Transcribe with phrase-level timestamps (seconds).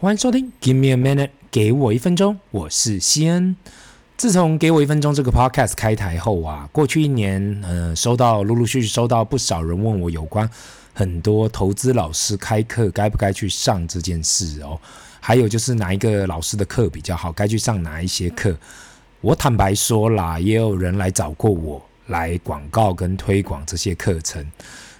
[0.00, 3.56] 欢迎收听 Give me a minute，给我一分钟，我是西恩。
[4.16, 10.48] 自从给我一分钟这个 podcast 开台后啊，过去一年，呃，收到陆陆续续收到不少人问我有关
[10.94, 14.78] 很多投资老师开课该不该去上这件事哦，
[15.18, 18.56] 还有就是哪一个老师的课比较好，该去上哪一些课。
[19.20, 24.48] 我坦白说啦，也有人来找过我来广告跟推广这些课程，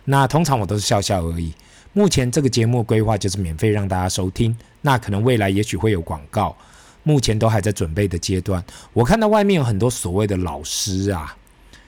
[0.06, 1.54] 那通常我都是笑笑而已。
[1.98, 4.56] 目前这个节目规划就是免费让大家收听。
[4.82, 6.56] 那可能未来也许会有广告，
[7.02, 8.64] 目前都还在准备的阶段。
[8.92, 11.36] 我看到外面有很多所谓的老师啊，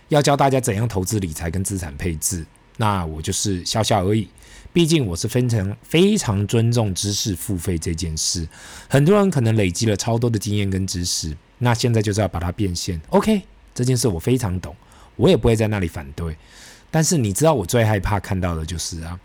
[0.09, 2.45] 要教大家怎样投资理财跟资产配置。
[2.77, 4.29] 那我就是笑笑而已，
[4.73, 8.49] 毕竟我是非常非常尊重知识付费这件事。
[8.89, 13.01] 很多人可能累积了超多的经验跟知识，那现在就是要把它变现。
[13.11, 13.43] OK，
[13.73, 14.75] 这件事我非常懂，
[15.15, 16.37] 我也不会在那里反对。
[16.91, 19.17] 但是你知道我最害怕看到的就是啊，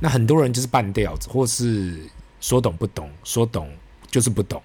[0.00, 2.00] 那很多人就是半吊子，或是。
[2.40, 3.72] 说懂不懂，说懂
[4.10, 4.62] 就是不懂，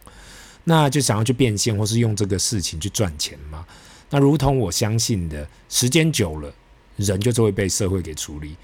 [0.65, 3.65] 那就想要去变现，或是用这个事情去赚钱嘛。
[4.09, 6.53] 那如同我相信的，时间久了，
[6.97, 8.57] 人就是会被社会给处理。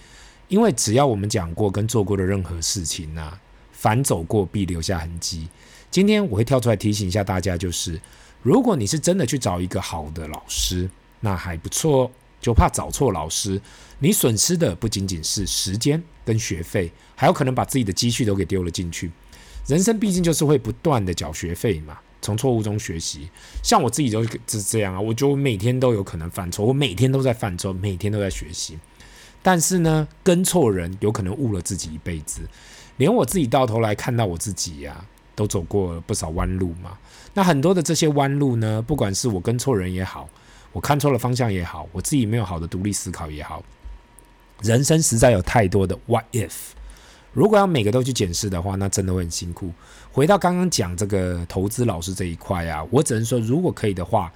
[0.49, 3.39] 因为只要我们讲过跟做过的任何事情啊，
[3.71, 5.47] 凡走过必留下痕迹。
[5.89, 7.97] 今天我会跳出来提醒一下大家，就是
[8.41, 10.89] 如果你是真的去找一个好的老师，
[11.21, 12.11] 那还不错，
[12.45, 13.59] 就怕找错老师。
[13.97, 19.09] 你损失的不仅仅是时间跟学费，还有可能把自己的积蓄都给丢了进去。
[19.65, 23.27] 人生毕竟就是会不断的缴学费嘛，从错误中学习。
[23.63, 28.77] 像我自己就是这样啊，我觉得每天都有可能犯错，我每天都在犯错，每天都在学习。
[29.41, 32.41] 但是呢，跟错人有可能误了自己一辈子。
[32.97, 36.95] 连我自己到头来看到我自己呀、都走过不少弯路嘛。
[37.33, 40.29] 那很多的这些弯路呢，不管是我跟错人也好，
[40.75, 43.63] 我看错了方向也好，我自己没有好的独立思考也好。
[44.61, 46.51] 人生实在有太多的 what if，
[47.31, 49.71] 如果要每个都去检视的话，那真的会很辛苦。
[50.11, 54.29] 回到刚刚讲这个投资老师这一块啊，我只能说，如果可以的话，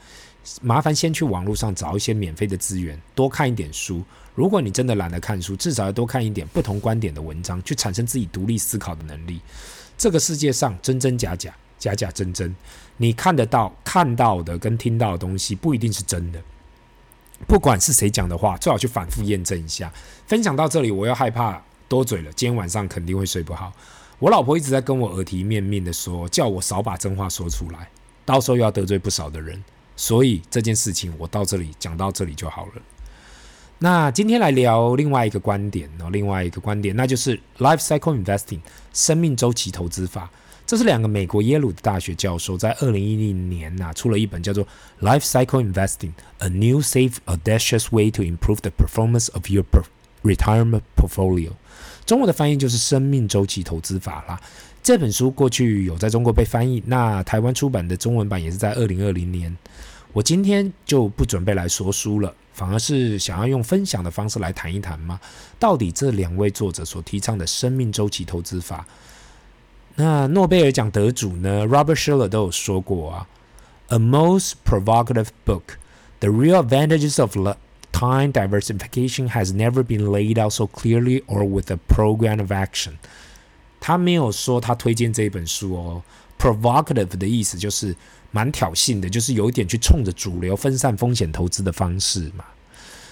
[0.61, 4.01] 麻烦先去网络上找一些免费的资源，多看一点书。
[4.33, 9.41] 如果你真的懒得看书，至少要多看一点不同观点的文章，去产生自己独立思考的能力。
[9.97, 12.55] 这个世界上真真假假，假假真真，
[12.97, 16.39] 你看得到、看到的跟听到的东西，不一定是真的。
[17.47, 19.91] 不管是谁讲的话，最好去反复验证一下。
[20.27, 23.71] 分享到这里，我又害怕多嘴了，今天晚上肯定会睡不好。
[24.19, 27.87] 我老婆一直在跟我耳提面命的说，叫我少把真话说出来，
[28.25, 29.63] 到时候又要得罪不少的人。
[29.95, 32.81] 所以这件事情我到这里讲到这里就好了。
[33.79, 38.59] 那今天来聊另外一个观点哦，另外一个观点，那就是 Life Cycle Investing
[38.93, 40.29] 生命周期投资法。
[40.69, 44.63] 这是两个美国耶鲁的大学教授在二零一零年呐、出了一本叫做
[45.01, 49.65] 《Life Cycle Investing: A New Safe Audacious Way to Improve the Performance of Your
[50.21, 51.49] Retirement Portfolio》，
[52.05, 54.39] 中文的翻译就是“生命周期投资法”啦。
[54.83, 59.57] 这本书过去有在中国被翻译，那台湾出版的中文版也是在二零二零年。
[60.13, 65.19] 我今天就不准备来说书了，反而是想要用分享的方式来谈一谈嘛，
[65.57, 68.85] 到底这两位作者所提倡的生命周期投资法。
[69.95, 73.27] 那诺贝尔奖得主呢，Robert Shiller 都有说过啊
[73.87, 75.63] ，A most provocative book.
[76.19, 77.35] The real advantages of
[77.91, 82.93] time diversification has never been laid out so clearly or with a program of action.
[83.81, 86.03] 他没有说他推荐这本书哦
[86.37, 87.95] ，provocative 的意思就是
[88.31, 92.45] 蛮挑衅的，就是有一点去冲着主流分散风险投资的方式嘛。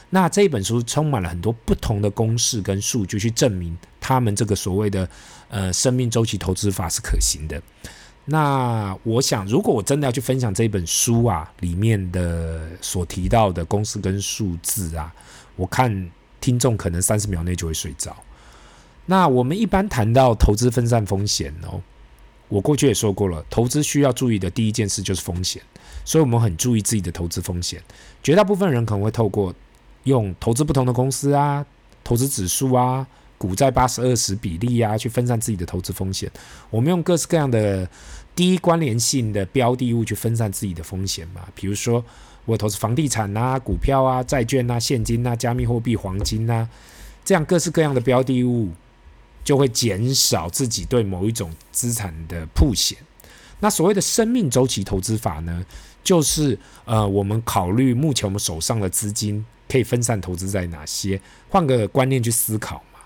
[0.10, 5.10] 那这本书充满了很多不同的公式跟数据去证明他们这个所谓的
[5.50, 7.62] 呃生命周期投资法是可行的。
[8.24, 15.14] 那我想，如果我真的要去分享这本书啊里面的所提到的公式跟数字啊，
[15.58, 16.10] 我看
[16.40, 18.16] 听众可能三十秒内就会睡着。
[19.08, 21.82] 那我们一般谈到投资分散风险哦，
[22.48, 25.62] 我过去也说过了，投资需要注意的第一件事就是风险，
[26.06, 27.84] 所以我们很注意自己的投资风险。
[28.24, 29.54] 绝大部分人可能会透过
[30.04, 31.66] 用投资不同的公司啊，
[32.04, 33.06] 投资指数啊，
[33.38, 36.30] 股债八十二十比例啊，去分散自己的投资风险。
[36.70, 37.88] 我们用各式各样的
[38.36, 41.42] 低关联性的标的物去分散自己的风险嘛。
[41.56, 42.04] 比如说，
[42.46, 46.68] 我投资房地产啊、股票啊、债券啊、现金啊、加密货币、黄金啊，
[47.24, 48.70] 这样各式各样的标的物，
[49.44, 52.98] 就会减少自己对某一种资产的曝险。
[53.60, 55.66] 那所谓的生命周期投资法呢，
[56.04, 59.46] 就是呃，我们考虑目前我们手上的资金。
[59.70, 61.20] 可以分散投资在哪些？
[61.50, 62.97] 换个观念去思考嘛。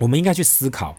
[0.00, 0.96] 我们应该去思考，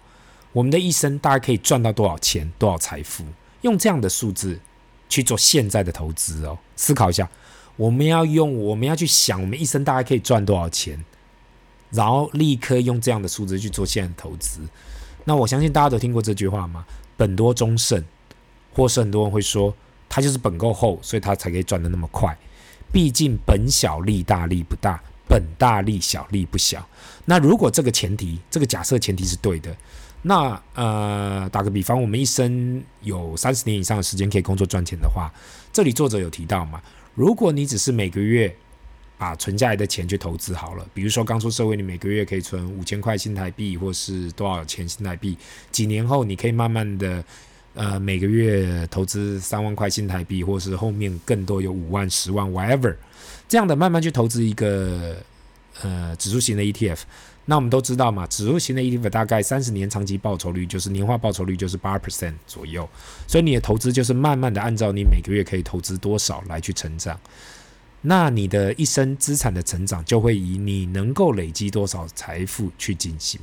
[0.53, 3.25] 我们的一生大概可以赚到多少钱、多少财富？
[3.62, 4.59] 用这样的数字
[5.09, 6.57] 去做现在的投资哦。
[6.75, 7.30] 思考一下，
[7.75, 11.03] 我们要用，我们要去想，我们一生大概可以赚多少钱，
[11.89, 14.62] 然后立刻用这样的数字去做现在的投资。
[15.25, 16.86] 那我相信大家都听过这句话吗？
[17.18, 18.03] 本多终胜，
[18.74, 19.75] 或是很多人会说
[20.07, 22.38] 他就是本够厚，所以他才可以赚得那么快。
[22.92, 25.01] 毕竟本小利大利不大，
[25.31, 26.86] 本大利小利不小。
[27.24, 29.74] 那如果这个前提，这个假设前提是对的，
[30.24, 35.31] 那呃，打个比方，我们一生有三十年以上的时间可以工作赚钱的话，
[35.72, 36.81] 这里作者有提到嘛？
[37.16, 38.54] 如果你只是每个月
[39.18, 45.38] 把存下来的钱去投资好了，比如说刚出社会，你每个月可以存五千块新台币，或是多少钱新台币，
[45.72, 47.24] 几年后你可以慢慢的。
[47.74, 52.96] 呃，每个月投资三万块新台币，或是后面更多有五万、十万，whatever，
[53.48, 55.16] 这样的慢慢去投资一个
[55.82, 57.00] 呃指数型的 ETF。
[57.46, 62.88] 那我们都知道嘛，指数型的 ETF 大概三十年长期报酬率就是年化报酬率就是八 percent 左右，
[63.28, 67.20] 所以你的投资就是慢慢的按照你每个月可以投资多少来去成长。
[68.02, 73.40] 那你的一生资产的成长就会以你能够累积多少财富去进行。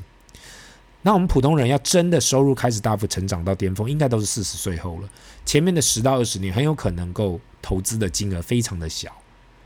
[1.09, 5.09] 那我们普通人要真的收入开始大幅成长到巅峰，应该都是四十岁后了。
[5.47, 9.11] 前面的十到二十年很有可能够投资的金额非常的小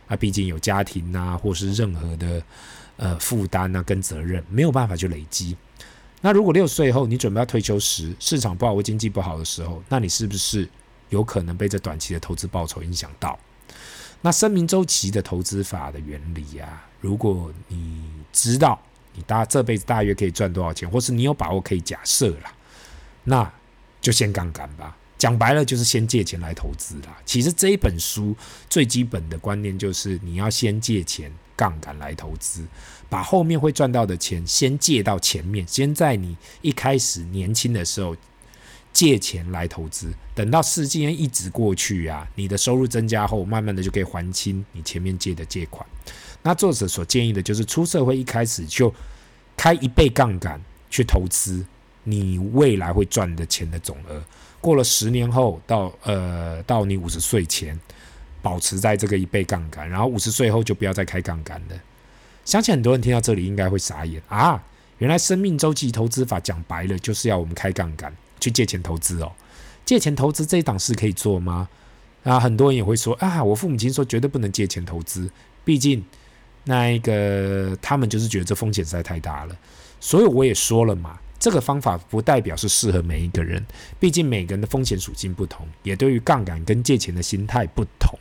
[0.06, 2.40] 啊，毕竟有家庭啊，或是任何的
[2.96, 5.56] 呃负担啊跟责任，没有办法去累积。
[6.20, 10.68] 那如果六十岁后你准备要退休时，市场不好或经济不好的时候，那你是不是
[11.08, 13.36] 有可能被这短期的投资报酬影响到？
[14.20, 18.00] 那生命周期的投资法的原理啊，如果你
[18.32, 18.80] 知道。
[19.14, 22.54] 你大这辈子大约可以赚多少钱，或是你有把握可以假设啦，
[23.24, 23.52] 那
[24.00, 24.96] 就先杠杆吧。
[25.18, 27.16] 讲白了就是先借钱来投资啦。
[27.24, 28.34] 其实这一本书
[28.68, 32.66] 最基本的观念就是你要先借钱杠杆来投资，
[33.08, 38.16] 把后面会赚到的钱先借到前面，先在你一开始年轻的时候
[38.92, 45.86] 借钱来投资，等到时间一直过去啊，你的收入增加后，慢慢的就可以还清你前面借的借款。
[46.42, 48.92] 那作者所建议的就是出社会一开始就
[49.56, 50.60] 开一倍杠杆
[50.90, 51.64] 去投资，
[52.02, 54.20] 你未来会赚的钱的总额，
[54.60, 57.78] 过了十年后到呃到你五十岁前，
[58.42, 61.76] 保持在这个一倍杠杆，然后五十岁后就不要再开杠杆了。
[62.44, 64.60] 相信很多人听到这里应该会傻眼啊！
[64.98, 69.30] 原来生命周期投资法讲白了就是要我们开杠杆去借钱投资哦。
[69.84, 71.68] 借钱投资这一档事可以做吗？
[72.24, 75.30] 啊，很多人也会说啊，我父母亲说绝对不能借钱投资，
[75.64, 76.04] 毕竟。
[76.64, 79.56] 那一个，他们就是觉得这风险实在太大了，
[79.98, 83.64] 所以我也说了嘛，这个方法不代表是适合每一个人，
[83.98, 88.16] 毕竟每个人的风险属性不同，也对于杠杆跟借钱的心态不同。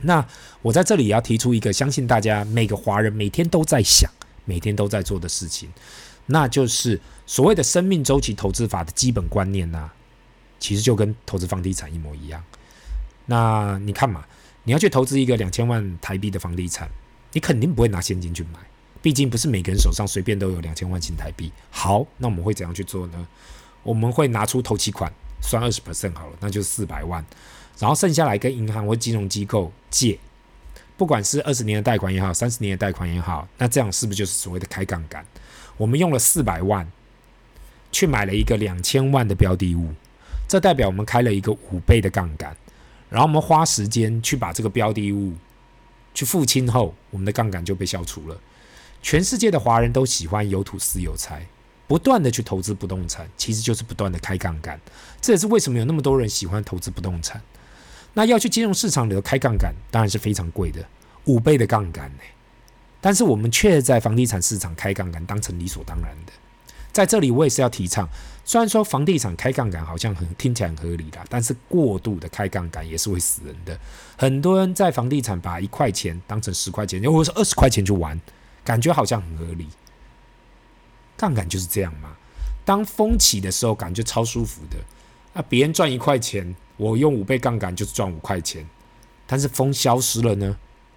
[0.00, 0.26] 那
[0.62, 4.10] 我在这里也要提出一个，相信大家每个华人每天都在想、
[4.46, 5.68] 每天都在做的事情，
[6.24, 9.90] 那就是所谓的生命周期投资法的基本观念呐、
[10.58, 12.42] 其实就跟投资房地产一模一样。
[13.26, 14.24] 那你看嘛，
[14.64, 16.88] 你要去投资一个两千万台币的房地产。
[17.38, 18.58] 你肯定不会拿现金去买，
[19.00, 21.52] 毕竟不是每个人手上随便都有两千万新台币。
[21.70, 23.28] 好，那我们会怎样去做呢？
[23.84, 25.08] 我们会拿出头期款，
[25.40, 27.24] 算二十 percent 好了，那就是四百万，
[27.78, 30.18] 然后剩下来跟银行或金融机构借，
[30.96, 35.24] 不管是二十年的贷款也好，三十年的贷款也好，那这样是不是就是所谓的开杠杆？
[35.76, 36.90] 我们用了四百万
[37.92, 39.94] 去买了一个两千万的标的物，
[40.48, 42.56] 这代表我们开了一个五倍的杠杆，
[43.08, 45.34] 然后我们花时间去把这个标的物。
[46.18, 48.36] 去付清后，我们的杠杆就被消除了。
[49.00, 51.46] 全世界的华人都喜欢有土斯有财，
[51.86, 54.80] 不断的去投资不动产，其实就是不断的开杠杆。
[55.20, 57.40] 这也是为什么有那么多人喜欢投资不动产。
[58.14, 60.84] 那要去金融市场里头开杠杆，当然是非常贵的，
[61.26, 62.22] 五倍的杠杆呢。
[63.00, 66.32] 但是我们却在房地产市场开杠杆，当成理所当然的。
[66.98, 68.08] 在这里，我也是要提倡。
[68.44, 73.78] 虽然说房地产开杠杆好像很听起来很合理啦，但是过度的开杠杆也是会死人的。
[74.16, 78.20] 很多人在房地产把一块钱当成十块钱，又或者是二十块钱去玩，
[78.64, 79.68] 感觉好像很合理。
[81.16, 82.16] 杠杆就是这样嘛。
[82.64, 84.78] 当风起的时候，感觉超舒服的。
[85.34, 88.66] 那别人赚一块钱，我用五倍杠杆就是赚五块钱。
[89.24, 90.56] 但是风消失了呢，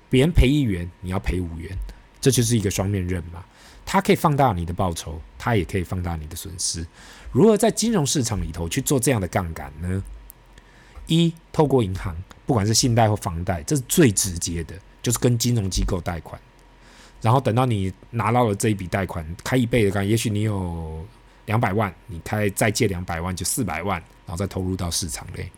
[0.10, 1.78] 别人赔一元，你要赔五元，
[2.20, 3.46] 这就是一个双面刃嘛。
[3.92, 6.88] 它可以放大你的报酬，它也可以放大你的损失。
[7.30, 10.02] 如何在金融市场里头去做这样的杠杆呢？
[11.08, 16.40] 一，透过银行，不管是信贷或房贷，这是最直接的，就是跟金融机构贷款。
[17.20, 21.06] 然后等到你拿到了这一笔贷款，开一倍的杠，也许你有
[21.48, 25.52] 两百万，你开再借两百万，就四百万，然后再投入到市场内。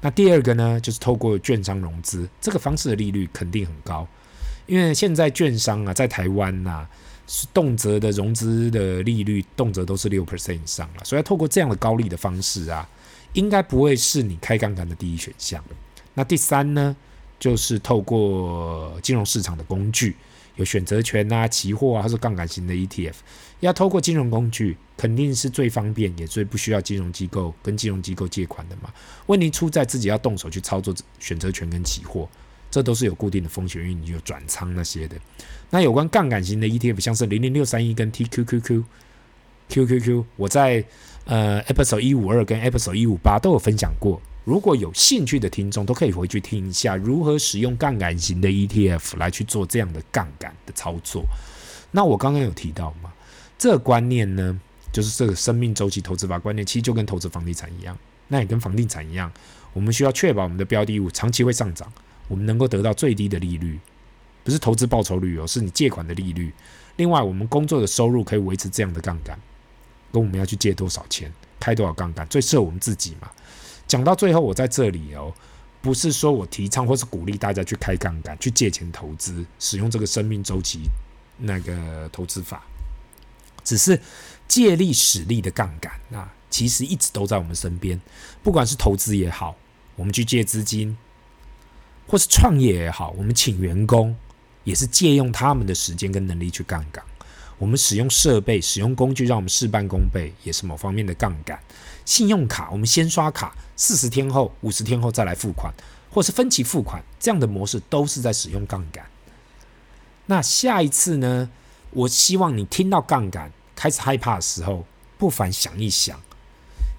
[0.00, 4.06] 那第二个呢，就是透过券商融资，这个方式的利率肯定很高，
[4.66, 6.86] 因为现在券商啊，在台湾呐、
[7.52, 12.88] 动辄的融资的利率，动辄都是六 percent 以上了，所以透过这样的高利的方式啊，
[13.32, 15.62] 应该不会是你开杠杆的第一选项。
[16.14, 16.96] 那第三呢，
[17.38, 20.16] 就是透过金融市场的工具，
[20.54, 23.14] 有选择权啊、期货啊，或是杠杆型的 ETF，
[23.60, 28.90] 要透过金融工具，肯定是最方便也最不需要金融机构跟金融机构借款的嘛。
[29.26, 32.28] 问题出在自己要动手去操作选择权跟期货，
[32.76, 35.16] 这都是有固定的风险，因为你有转仓那些的。
[35.70, 38.84] 那有关杠杆型的 ETF，像是零零六三一跟 TQQQ、
[39.70, 40.84] QQQ，我在
[41.24, 44.20] 呃 Episode 一五二跟 Episode 一五八都有分享过。
[44.44, 51.24] 如果有兴趣的听众，都可以回去听一下如何使用杠杆型的 ETF 来去做这样的杠杆的操作。
[51.92, 53.10] 那我刚刚有提到嘛，
[53.56, 54.60] 这个观念呢，
[54.92, 57.96] 就是这个生命周期投资法观念，其实就跟投资房地产一样，
[58.28, 59.32] 那也跟房地产一样，
[59.72, 61.90] 我们需要确保我们的标的物长期会上涨，
[62.28, 63.78] 我们能够得到最低的利率，
[64.44, 66.52] 不是投资报酬率哦，是你借款的利率。
[66.96, 69.38] 另外，我们工作的收入可以维持这样的杠杆，
[70.12, 73.30] 跟我们要去借多少钱，开多少杠杆，最适合我们自己嘛。
[73.86, 75.32] 讲到最后，我在这里哦，
[75.82, 80.80] 不是说我提倡或是鼓励大家去开杠杆、去借钱投资、使用这个生命周期
[81.38, 82.64] 那个投资法，
[83.62, 84.00] 只是
[84.48, 88.00] 借力使力的杠杆啊，其实一直都在我们身边。
[88.42, 89.54] 不管是投资也好，
[89.96, 90.96] 我们去借资金，
[92.06, 94.14] 或是创业也好，我们请员工
[94.64, 97.04] 也是借用他们的时间跟能力去杠杆。
[97.58, 101.58] 我们使用设备、使用工具，让我们事半功倍，也是某方面的杠杆。
[102.04, 105.72] 信用卡，我们先刷卡，四十天后、五十天后再来付款，
[106.10, 109.04] 或是分期付款，这样的模式都是在使用杠杆。
[110.26, 111.48] 那下一次呢？
[111.92, 114.84] 我希望你听到杠杆开始害怕的时候，
[115.16, 116.20] 不妨想一想，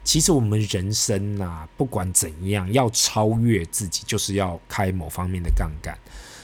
[0.08, 5.98] 其实我们人生啊，不管怎样，要超越自己，就是要开某方面的杠杆。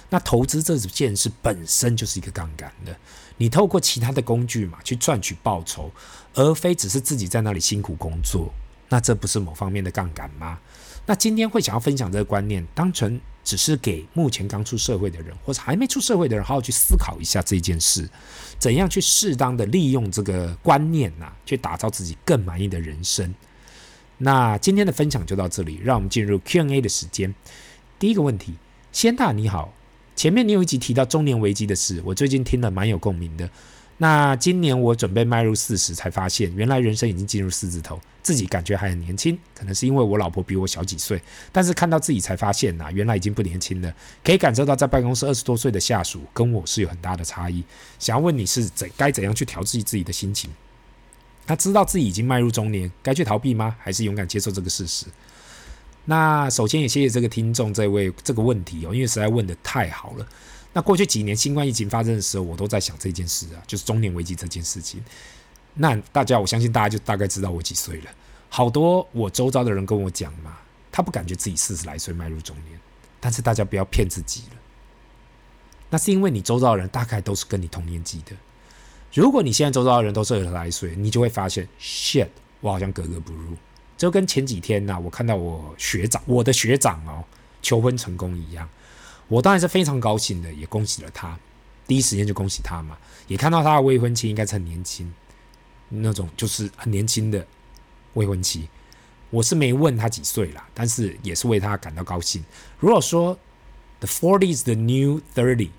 [0.10, 2.94] 那投资这件事本身就是一个杠杆的。
[3.38, 5.90] 你透过其他的工具嘛，去赚取报酬，
[6.34, 8.54] 而非只是自己在那里辛苦工作，
[8.90, 10.60] 那这不是某方面的杠杆吗？
[11.06, 18.10] 那今天会想要分享这个观念，当成只是给目前刚出社会的人，或者还没出社会的人，好好去思考一下这件事，
[18.60, 23.34] 怎样去适当的利用这个观念呐、去打造自己更满意的人生。
[24.20, 27.34] 那今天的分享就到这里，让我们进入 Q&A 的时间。
[28.00, 28.54] 第一个问题，
[28.92, 29.74] 仙大你好。
[30.16, 33.50] 前面你有一集提到中年危机的事，我最近听了蛮有共鸣的。
[33.98, 39.38] 那今年我准备迈入四十，才发现原来人生已经进入四字头，自己感觉还很年轻。
[39.56, 43.94] 可能是因为我老婆比我小几岁，但是看到自己才发现呐、原来已经不年轻了。
[44.24, 47.64] 可以感受到在办公室二十多岁的下属跟我是有很大的差异。
[48.00, 50.50] 想要问你是怎该怎样去调剂自己的心情？
[51.46, 53.76] 他知道自己已经迈入中年，该去逃避吗？
[53.80, 55.06] 还是勇敢接受这个事实？
[56.06, 60.28] 那首先也谢谢这个听众这位这个问题哦，因为实在问得太好了。
[60.74, 65.04] 那过去几年新冠疫情发生的时候，我都在想这件事啊，就是中年危机这件事情。
[65.76, 68.12] 那大家，我相信大家就大概知道我几岁了。
[68.50, 70.58] 好多我周遭的人跟我讲嘛，
[70.92, 72.80] 他不感觉自己四十来岁迈入中年，
[73.20, 74.58] 但是大家不要骗自己了。
[75.90, 78.36] 那是因为你周遭的人大概都是跟你同年纪的。
[79.14, 82.28] 如果你现在周遭的人都是二十来岁，你就会发现，shit，
[82.62, 83.56] 我好像格格不入。
[83.96, 87.24] 就跟前几天呐、我看到我学长，我的学长哦，
[87.62, 88.68] 求婚成功一样，
[89.28, 91.38] 我当然是非常高兴的，也恭喜了他，
[91.86, 92.98] 第一时间就恭喜他嘛。
[93.28, 95.14] 也看到他的未婚妻应该是很年轻，
[95.90, 97.46] 那种就是很年轻的
[98.16, 98.68] 未婚妻。
[99.30, 102.44] 我是没问他几岁啦，但是也是为他感到高兴。
[102.80, 103.38] 如果说
[104.00, 105.70] the forty is the new thirty，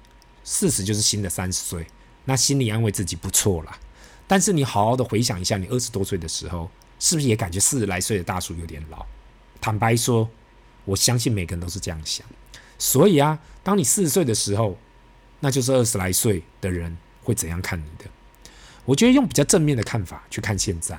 [0.45, 1.87] 四十就是新的三十岁，
[2.25, 3.79] 那心里安慰自己不错啦。
[4.27, 6.71] 但是你好好的回想一下，你二十多岁的时候。
[7.01, 9.05] 是不是也感觉四十来岁的大叔有点老？
[9.61, 10.27] 坦白说，
[10.85, 12.25] 我相信每个人都是这样想。
[12.79, 14.79] 所以啊，当你四十岁的时候，
[15.41, 18.05] 那就是二十来岁的人会怎样看你的？
[18.87, 20.99] 我觉得用比较正面的看法去看现在，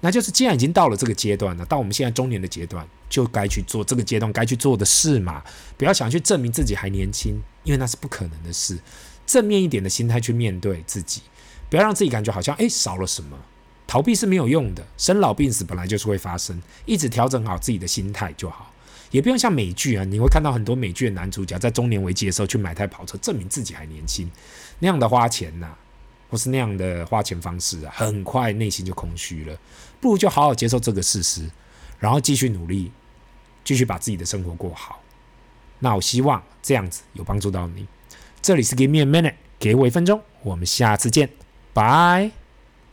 [0.00, 5.42] 那就是既然已经到了这个阶段了，到我们现在中年的阶段，就该去做这个阶段该去做的事嘛。
[5.76, 8.78] 不要想去证明自己还年轻，因为那是不可能的事。
[9.26, 11.22] 正面一点的心态去面对自己，
[11.70, 13.38] 不要让自己感觉好像诶少了什么。
[13.86, 18.72] 逃避是没有用的，生老病死本来就是会发生，一直调整好自己的心态就好，
[19.10, 24.28] 也不用像美剧啊，你会看到很多美剧的男主角在中年危机的时候去买台跑车，证明自己还年轻，
[24.80, 25.72] 那样的花钱呐、
[26.30, 29.56] 或是那样的花钱方式啊，很快内心就空虚了，
[30.00, 31.48] 不如就好好接受这个事实，
[32.00, 32.90] 然后继续努力，
[33.62, 35.00] 继续把自己的生活过好。
[35.78, 37.86] 那我希望这样子有帮助到你。
[38.44, 41.30] 这里是 Give me a minute，给我一分钟，我们下次见，
[41.72, 42.43] 拜。